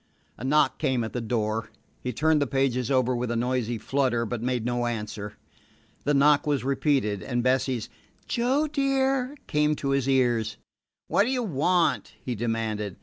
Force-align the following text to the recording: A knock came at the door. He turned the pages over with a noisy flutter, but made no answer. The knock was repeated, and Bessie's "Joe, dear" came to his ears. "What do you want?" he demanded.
A 0.35 0.43
knock 0.43 0.79
came 0.79 1.03
at 1.03 1.13
the 1.13 1.21
door. 1.21 1.69
He 2.01 2.11
turned 2.11 2.41
the 2.41 2.47
pages 2.47 2.89
over 2.89 3.15
with 3.15 3.29
a 3.29 3.35
noisy 3.35 3.77
flutter, 3.77 4.25
but 4.25 4.41
made 4.41 4.65
no 4.65 4.87
answer. 4.87 5.37
The 6.05 6.15
knock 6.15 6.47
was 6.47 6.63
repeated, 6.63 7.21
and 7.21 7.43
Bessie's 7.43 7.87
"Joe, 8.27 8.65
dear" 8.65 9.35
came 9.45 9.75
to 9.75 9.89
his 9.91 10.09
ears. 10.09 10.57
"What 11.07 11.25
do 11.25 11.29
you 11.29 11.43
want?" 11.43 12.13
he 12.19 12.33
demanded. 12.33 12.95